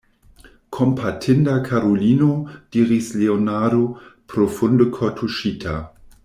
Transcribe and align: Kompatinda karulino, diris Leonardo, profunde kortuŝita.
Kompatinda 0.75 1.59
karulino, 1.67 2.29
diris 2.77 3.11
Leonardo, 3.21 3.83
profunde 4.35 4.91
kortuŝita. 4.99 5.77